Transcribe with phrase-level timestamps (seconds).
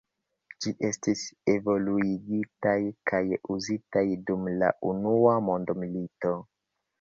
[0.63, 1.19] Ĝi estis
[1.51, 2.73] evoluigitaj
[3.11, 3.21] kaj
[3.57, 6.35] uzitaj dum la unua mondmilito.